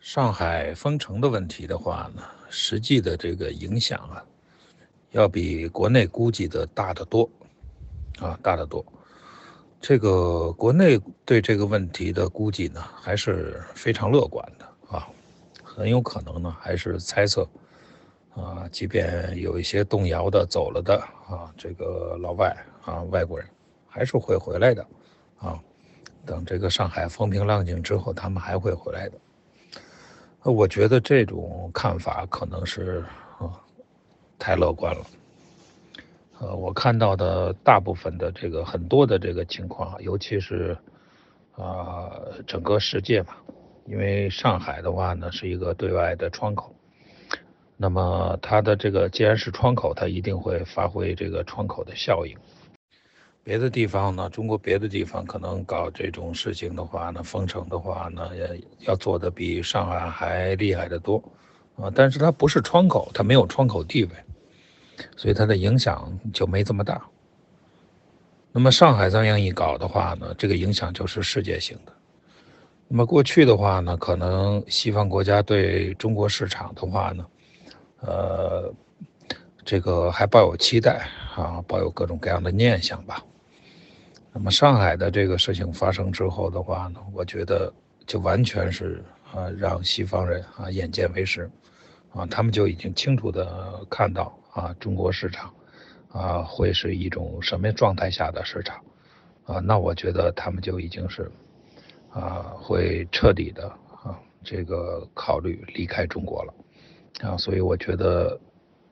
[0.00, 4.20] 上海封城的问题的话呢，实际的这个影响啊，
[5.12, 7.30] 要比国内估计的大得多，
[8.18, 8.84] 啊，大得多。
[9.80, 15.08] 这个国内对这个问题的估计呢，还是非常乐观的啊，
[15.72, 17.48] 很有可能呢，还是猜测
[18.34, 20.96] 啊，即便有一些动摇的走了的
[21.28, 23.48] 啊，这个老外啊，外国人
[23.88, 24.84] 还是会回来的
[25.38, 25.58] 啊。
[26.26, 29.18] 等这个上海风平浪静之后，他们还会回来的。
[30.42, 33.04] 我觉得这种看法可能是
[33.38, 33.54] 啊，
[34.38, 35.06] 太乐观了。
[36.40, 40.76] 呃，我看到的大部分的这个很多的这个情况，尤其是
[41.56, 42.10] 啊
[42.46, 43.40] 整个世界吧，
[43.90, 46.72] 因为上海的话呢是一个对外的窗口，
[47.76, 52.36] 那么它的这个既然是窗口，它一定会发挥这个窗口的效应。
[53.42, 58.30] 别的地方呢，中国别的地方可能搞这种事情的话呢，封城的话呢，
[58.86, 61.20] 要做的比上海还厉害的多
[61.74, 64.10] 啊，但是它不是窗口，它没有窗口地位。
[65.16, 67.02] 所以它的影响就没这么大。
[68.52, 71.92] 那么上海这样一搞的话呢，这个影响就是世界性的。
[72.92, 77.24] 那么过去的话呢，可能西方国家对中国市场的话呢，
[78.00, 78.74] 呃，
[79.64, 83.24] 这个还抱有期待啊，抱有各种各样的念想吧。
[84.32, 87.72] 那么上海的这个事情发生之后的话呢，我觉得
[88.06, 91.48] 就完全是啊，让西方人啊眼见为实
[92.12, 94.36] 啊，他们就已经清楚的看到。
[94.52, 95.54] 啊，中国市场，
[96.10, 98.80] 啊，会是一种什么状态下的市场？
[99.44, 101.30] 啊，那我觉得他们就已经是，
[102.12, 103.68] 啊，会彻底的
[104.02, 106.54] 啊，这个考虑离开中国了，
[107.28, 108.38] 啊，所以我觉得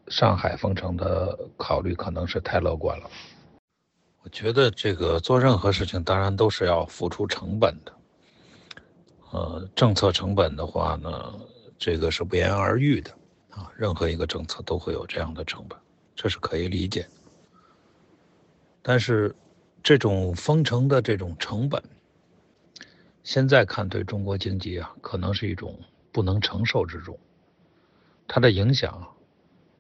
[0.09, 3.11] 上海封城的考虑可能是太乐观了。
[4.23, 7.93] 我觉得这个做任何事情当然都是要付出成本的，
[9.33, 11.35] 呃，政策成本的话呢，
[11.79, 13.11] 这个是不言而喻的。
[13.51, 15.77] 啊，任何一个政策都会有这样的成本，
[16.15, 17.09] 这是可以理解。
[18.83, 19.35] 但是，
[19.83, 21.83] 这种封城的这种成本，
[23.23, 25.79] 现在看对中国经济啊，可能是一种
[26.13, 27.19] 不能承受之重。
[28.27, 29.17] 它的影响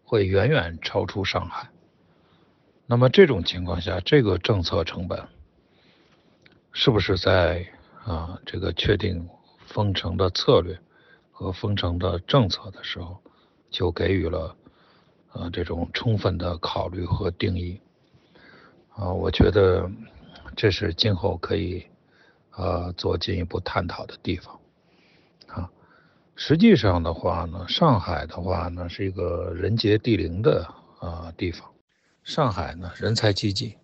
[0.04, 1.68] 会远远超出上海。
[2.86, 5.28] 那么这种情况下，这个政策成本
[6.72, 7.66] 是不是在
[8.04, 9.28] 啊这个确定
[9.66, 10.78] 封城的策略
[11.30, 13.20] 和封城的政策的时候？
[13.70, 14.56] 就给予了，
[15.30, 17.78] 啊，这种充分的考虑和定义，
[18.94, 19.86] 啊，我觉得
[20.56, 21.86] 这是今后可以，
[22.58, 24.58] 呃，做进一步探讨的地方，
[25.46, 25.70] 啊，
[26.34, 30.66] 实际上的话呢，上海的话呢是一个人杰地灵的
[30.98, 31.70] 啊地方，
[32.24, 33.78] 上海呢人才济济，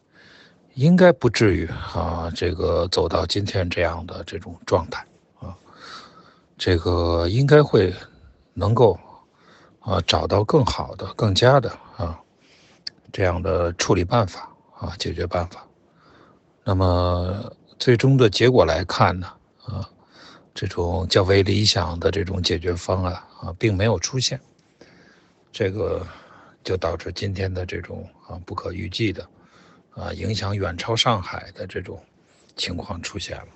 [0.75, 5.07] 应该不至于啊这个走到今天这样的这种状态，
[5.39, 5.57] 啊，
[6.59, 7.95] 这个应该会
[8.53, 8.99] 能够。
[9.87, 11.69] 啊，找到更好的、更加的
[11.99, 12.19] 啊
[13.13, 15.63] 这样的处理办法啊，解决办法。
[16.65, 19.27] 那么最终的结果来看呢，
[19.67, 19.89] 啊，
[20.55, 24.41] 这种较为理想的这种解决方案啊，并没有出现，
[25.53, 26.07] 这个
[26.63, 29.29] 就导致今天的这种啊不可预计的
[29.91, 32.03] 啊影响远超上海的这种
[32.57, 33.49] 情况出现了。